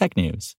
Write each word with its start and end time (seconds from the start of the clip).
technews. 0.00 0.54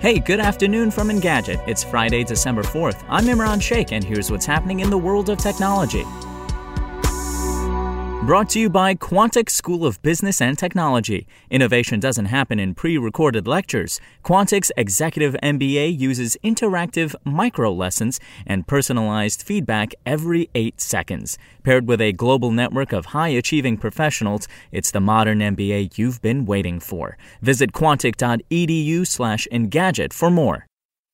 Hey, 0.00 0.18
good 0.18 0.40
afternoon 0.40 0.90
from 0.90 1.08
Engadget. 1.08 1.62
It's 1.68 1.84
Friday, 1.84 2.24
December 2.24 2.62
4th. 2.62 3.04
I'm 3.08 3.24
Imran 3.24 3.60
Sheikh, 3.60 3.92
and 3.92 4.02
here's 4.02 4.30
what's 4.30 4.46
happening 4.46 4.80
in 4.80 4.90
the 4.90 4.98
world 4.98 5.28
of 5.28 5.38
technology. 5.38 6.04
Brought 8.24 8.50
to 8.50 8.60
you 8.60 8.68
by 8.68 8.94
Quantic 8.94 9.48
School 9.48 9.86
of 9.86 10.00
Business 10.02 10.42
and 10.42 10.56
Technology. 10.56 11.26
Innovation 11.50 11.98
doesn't 12.00 12.26
happen 12.26 12.60
in 12.60 12.74
pre 12.74 12.98
recorded 12.98 13.48
lectures. 13.48 13.98
Quantic's 14.22 14.70
executive 14.76 15.34
MBA 15.42 15.98
uses 15.98 16.36
interactive 16.44 17.14
micro 17.24 17.72
lessons 17.72 18.20
and 18.46 18.66
personalized 18.66 19.42
feedback 19.42 19.94
every 20.04 20.50
eight 20.54 20.82
seconds. 20.82 21.38
Paired 21.62 21.88
with 21.88 22.02
a 22.02 22.12
global 22.12 22.50
network 22.50 22.92
of 22.92 23.06
high 23.06 23.28
achieving 23.28 23.78
professionals, 23.78 24.46
it's 24.70 24.90
the 24.90 25.00
modern 25.00 25.38
MBA 25.38 25.96
you've 25.96 26.20
been 26.20 26.44
waiting 26.44 26.78
for. 26.78 27.16
Visit 27.40 27.72
quantic.edu 27.72 29.06
slash 29.06 29.48
engadget 29.50 30.12
for 30.12 30.30
more. 30.30 30.66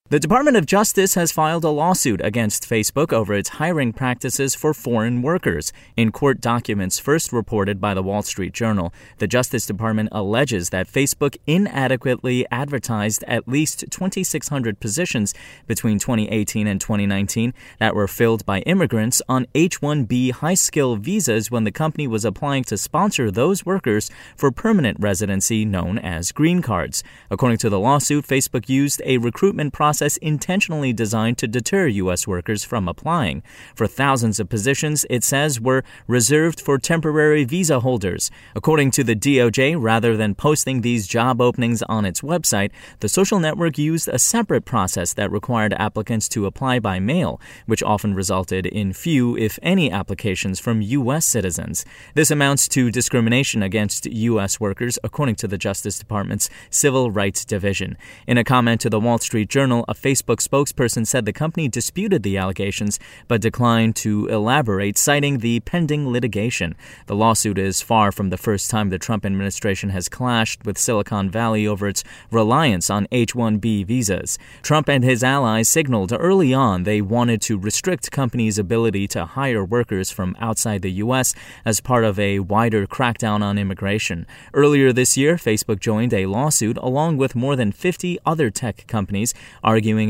The 0.08 0.20
Department 0.20 0.56
of 0.56 0.66
Justice 0.66 1.14
has 1.14 1.32
filed 1.32 1.64
a 1.64 1.68
lawsuit 1.68 2.20
against 2.22 2.70
Facebook 2.70 3.12
over 3.12 3.34
its 3.34 3.48
hiring 3.48 3.92
practices 3.92 4.54
for 4.54 4.72
foreign 4.72 5.20
workers. 5.20 5.72
In 5.96 6.12
court 6.12 6.40
documents 6.40 7.00
first 7.00 7.32
reported 7.32 7.80
by 7.80 7.92
the 7.92 8.04
Wall 8.04 8.22
Street 8.22 8.52
Journal, 8.52 8.94
the 9.18 9.26
Justice 9.26 9.66
Department 9.66 10.10
alleges 10.12 10.70
that 10.70 10.86
Facebook 10.86 11.36
inadequately 11.44 12.46
advertised 12.52 13.24
at 13.26 13.48
least 13.48 13.84
2,600 13.90 14.78
positions 14.78 15.34
between 15.66 15.98
2018 15.98 16.68
and 16.68 16.80
2019 16.80 17.52
that 17.80 17.96
were 17.96 18.06
filled 18.06 18.46
by 18.46 18.60
immigrants 18.60 19.20
on 19.28 19.48
H 19.56 19.80
1B 19.80 20.30
high 20.30 20.54
skill 20.54 20.94
visas 20.94 21.50
when 21.50 21.64
the 21.64 21.72
company 21.72 22.06
was 22.06 22.24
applying 22.24 22.62
to 22.62 22.78
sponsor 22.78 23.28
those 23.32 23.66
workers 23.66 24.08
for 24.36 24.52
permanent 24.52 24.98
residency 25.00 25.64
known 25.64 25.98
as 25.98 26.30
green 26.30 26.62
cards. 26.62 27.02
According 27.28 27.58
to 27.58 27.68
the 27.68 27.80
lawsuit, 27.80 28.24
Facebook 28.24 28.68
used 28.68 29.02
a 29.04 29.18
recruitment 29.18 29.72
process 29.72 29.95
process 29.96 30.18
intentionally 30.18 30.92
designed 30.92 31.38
to 31.38 31.48
deter 31.48 31.86
U.S. 31.86 32.26
workers 32.26 32.62
from 32.64 32.86
applying. 32.86 33.42
For 33.74 33.86
thousands 33.86 34.38
of 34.38 34.46
positions, 34.46 35.06
it 35.08 35.24
says, 35.24 35.58
were 35.58 35.84
reserved 36.06 36.60
for 36.60 36.76
temporary 36.76 37.44
visa 37.44 37.80
holders. 37.80 38.30
According 38.54 38.90
to 38.90 39.02
the 39.02 39.16
DOJ, 39.16 39.74
rather 39.80 40.14
than 40.14 40.34
posting 40.34 40.82
these 40.82 41.06
job 41.06 41.40
openings 41.40 41.82
on 41.84 42.04
its 42.04 42.20
website, 42.20 42.72
the 43.00 43.08
social 43.08 43.40
network 43.40 43.78
used 43.78 44.06
a 44.08 44.18
separate 44.18 44.66
process 44.66 45.14
that 45.14 45.32
required 45.32 45.72
applicants 45.78 46.28
to 46.28 46.44
apply 46.44 46.78
by 46.78 47.00
mail, 47.00 47.40
which 47.64 47.82
often 47.82 48.12
resulted 48.12 48.66
in 48.66 48.92
few, 48.92 49.34
if 49.38 49.58
any, 49.62 49.90
applications 49.90 50.60
from 50.60 50.82
U.S. 50.82 51.24
citizens. 51.24 51.86
This 52.14 52.30
amounts 52.30 52.68
to 52.68 52.90
discrimination 52.90 53.62
against 53.62 54.04
U.S. 54.04 54.60
workers, 54.60 54.98
according 55.02 55.36
to 55.36 55.48
the 55.48 55.56
Justice 55.56 55.98
Department's 55.98 56.50
Civil 56.68 57.10
Rights 57.10 57.46
Division. 57.46 57.96
In 58.26 58.36
a 58.36 58.44
comment 58.44 58.82
to 58.82 58.90
the 58.90 59.00
Wall 59.00 59.16
Street 59.16 59.48
Journal, 59.48 59.85
a 59.88 59.94
Facebook 59.94 60.38
spokesperson 60.46 61.06
said 61.06 61.24
the 61.24 61.32
company 61.32 61.68
disputed 61.68 62.22
the 62.22 62.36
allegations 62.36 62.98
but 63.28 63.40
declined 63.40 63.96
to 63.96 64.26
elaborate, 64.28 64.98
citing 64.98 65.38
the 65.38 65.60
pending 65.60 66.08
litigation. 66.10 66.74
The 67.06 67.16
lawsuit 67.16 67.58
is 67.58 67.82
far 67.82 68.12
from 68.12 68.30
the 68.30 68.36
first 68.36 68.70
time 68.70 68.90
the 68.90 68.98
Trump 68.98 69.24
administration 69.24 69.90
has 69.90 70.08
clashed 70.08 70.64
with 70.64 70.78
Silicon 70.78 71.30
Valley 71.30 71.66
over 71.66 71.88
its 71.88 72.04
reliance 72.30 72.90
on 72.90 73.06
H 73.12 73.34
1B 73.34 73.86
visas. 73.86 74.38
Trump 74.62 74.88
and 74.88 75.04
his 75.04 75.22
allies 75.22 75.68
signaled 75.68 76.12
early 76.12 76.52
on 76.52 76.84
they 76.84 77.00
wanted 77.00 77.40
to 77.42 77.58
restrict 77.58 78.10
companies' 78.10 78.58
ability 78.58 79.06
to 79.08 79.24
hire 79.24 79.64
workers 79.64 80.10
from 80.10 80.36
outside 80.40 80.82
the 80.82 80.92
U.S. 80.92 81.34
as 81.64 81.80
part 81.80 82.04
of 82.04 82.18
a 82.18 82.40
wider 82.40 82.86
crackdown 82.86 83.42
on 83.42 83.58
immigration. 83.58 84.26
Earlier 84.54 84.92
this 84.92 85.16
year, 85.16 85.36
Facebook 85.36 85.80
joined 85.80 86.12
a 86.12 86.26
lawsuit 86.26 86.76
along 86.78 87.16
with 87.16 87.34
more 87.34 87.56
than 87.56 87.72
50 87.72 88.18
other 88.24 88.50
tech 88.50 88.86
companies 88.86 89.34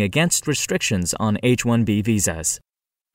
against 0.02 0.46
restrictions 0.46 1.14
on 1.18 1.38
H 1.42 1.64
1B 1.64 2.04
visas. 2.04 2.60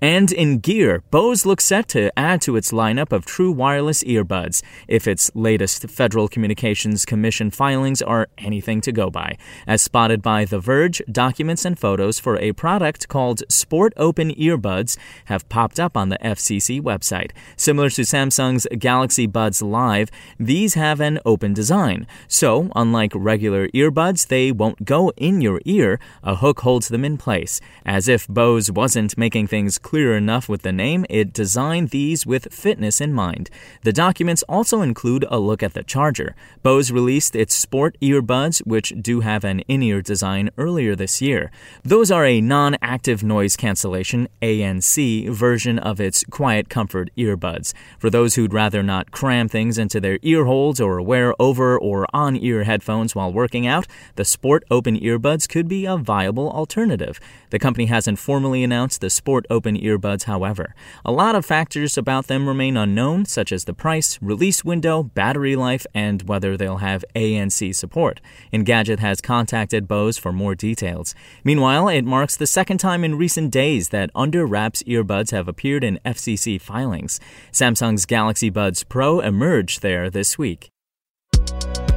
And 0.04 0.32
in 0.32 0.58
gear, 0.58 1.04
Bose 1.12 1.46
looks 1.46 1.64
set 1.64 1.88
to 1.90 2.12
add 2.18 2.42
to 2.42 2.56
its 2.56 2.72
lineup 2.72 3.12
of 3.12 3.24
true 3.24 3.52
wireless 3.52 4.04
earbuds 4.04 4.64
if 4.88 5.08
its 5.08 5.30
latest 5.36 5.92
Federal 5.92 6.28
Communications 6.28 7.06
Commission 7.06 7.52
filings 7.52 8.02
are 8.02 8.28
anything 8.40 8.82
to 8.82 8.92
go 8.92 9.12
by. 9.12 9.38
As 9.68 9.84
spotted 9.84 10.24
by 10.24 10.46
The 10.46 10.60
Verge, 10.60 11.04
documents 11.12 11.66
and 11.66 11.78
photos 11.78 12.20
for 12.20 12.36
a 12.40 12.52
product 12.54 13.10
called 13.10 13.44
Sport 13.48 13.94
Open 13.96 14.32
Earbuds 14.32 14.98
have 15.26 15.48
popped 15.50 15.80
up 15.80 15.96
on 15.96 16.10
the 16.10 16.18
FCC 16.18 16.82
website. 16.82 17.30
Similar 17.56 17.92
to 17.92 18.02
Samsung's 18.02 18.66
Galaxy 18.80 19.28
Buds 19.28 19.62
Live, 19.62 20.10
these 20.40 20.74
have 20.74 21.00
an 21.00 21.20
open 21.26 21.54
design. 21.54 22.08
So, 22.28 22.72
unlike 22.76 23.12
regular 23.14 23.68
earbuds, 23.68 24.30
they 24.30 24.52
won't 24.52 24.84
go 24.84 25.12
in 25.16 25.42
your 25.42 25.62
ear, 25.66 26.00
a 26.24 26.38
hook 26.38 26.62
holds 26.62 26.88
them 26.88 27.06
in 27.06 27.20
place. 27.20 27.62
As 27.86 28.08
if 28.08 28.28
Bose 28.28 28.72
wasn't 28.72 29.16
making 29.16 29.46
things 29.46 29.78
clear 29.78 29.91
clear 29.92 30.16
enough 30.16 30.48
with 30.48 30.62
the 30.62 30.72
name, 30.72 31.06
it 31.10 31.34
designed 31.34 31.90
these 31.90 32.26
with 32.26 32.48
fitness 32.54 33.02
in 33.02 33.14
mind. 33.14 33.50
The 33.82 33.92
documents 33.92 34.42
also 34.48 34.82
include 34.82 35.26
a 35.30 35.38
look 35.38 35.62
at 35.62 35.74
the 35.74 35.84
charger. 35.84 36.34
Bose 36.64 36.94
released 36.94 37.36
its 37.36 37.54
Sport 37.54 37.98
earbuds, 38.02 38.66
which 38.66 38.94
do 39.02 39.20
have 39.20 39.44
an 39.44 39.60
in 39.68 39.84
ear 39.84 40.02
design, 40.02 40.50
earlier 40.58 40.96
this 40.96 41.22
year. 41.22 41.52
Those 41.84 42.10
are 42.10 42.26
a 42.26 42.40
non 42.40 42.78
active 42.82 43.22
noise 43.22 43.58
cancellation 43.58 44.30
ANC 44.42 45.28
version 45.28 45.78
of 45.78 46.00
its 46.00 46.24
Quiet 46.24 46.70
Comfort 46.70 47.10
earbuds. 47.18 47.74
For 48.00 48.10
those 48.10 48.36
who'd 48.36 48.54
rather 48.54 48.82
not 48.82 49.12
cram 49.12 49.50
things 49.50 49.78
into 49.78 50.00
their 50.00 50.20
ear 50.22 50.46
holes 50.46 50.80
or 50.80 51.02
wear 51.02 51.34
over 51.38 51.78
or 51.78 52.08
on 52.14 52.38
ear 52.38 52.64
headphones 52.64 53.14
while 53.14 53.34
working 53.34 53.68
out, 53.68 53.88
the 54.16 54.24
Sport 54.24 54.64
Open 54.72 54.98
earbuds 54.98 55.50
could 55.50 55.68
be 55.68 55.86
a 55.86 55.98
viable 55.98 56.50
alternative. 56.50 57.20
The 57.50 57.60
company 57.60 57.88
hasn't 57.88 58.20
formally 58.20 58.64
announced 58.64 59.02
the 59.02 59.10
Sport 59.10 59.46
Open 59.50 59.81
earbuds, 59.82 60.24
however. 60.24 60.74
A 61.04 61.12
lot 61.12 61.36
of 61.36 61.46
factors 61.46 61.98
about 61.98 62.28
them 62.28 62.48
remain 62.48 62.78
unknown, 62.78 63.26
such 63.26 63.52
as 63.52 63.66
the 63.66 63.74
price, 63.74 64.18
release 64.22 64.64
window, 64.64 65.04
battery 65.04 65.56
life, 65.56 65.86
and 65.94 66.24
whether 66.24 66.56
they'll 66.56 66.78
have 66.78 67.04
ANC 67.16 67.76
support. 67.76 68.22
Engadget 68.54 69.00
has 69.00 69.22
contacted 69.22 69.88
Bose 69.88 70.18
for 70.18 70.32
more 70.32 70.56
details. 70.56 71.14
Meanwhile, 71.44 71.90
it 71.90 72.06
marks 72.06 72.38
the 72.38 72.48
second 72.48 72.78
time 72.78 73.04
in 73.04 73.16
recent 73.18 73.52
days 73.52 73.90
that 73.90 74.10
under 74.16 74.46
wraps 74.46 74.84
earbuds 74.84 75.32
have 75.32 75.48
appeared 75.48 75.84
in 75.84 76.00
FCC 76.06 76.60
filings. 76.60 77.20
Samsung's 77.52 78.06
Galaxy 78.06 78.50
Buds 78.50 78.84
Pro 78.84 79.20
emerged 79.20 79.82
there 79.82 80.10
this 80.10 80.38
week. 80.38 80.72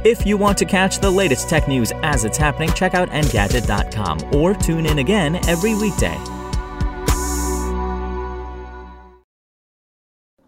If 0.05 0.23
you 0.23 0.37
want 0.37 0.59
to 0.59 0.65
catch 0.65 0.99
the 0.99 1.09
latest 1.09 1.49
tech 1.49 1.67
news 1.67 1.91
as 2.03 2.25
it's 2.25 2.37
happening, 2.37 2.71
check 2.73 2.93
out 2.93 3.09
Engadget.com 3.09 4.35
or 4.35 4.53
tune 4.53 4.85
in 4.85 4.99
again 4.99 5.37
every 5.47 5.73
weekday. 5.73 6.34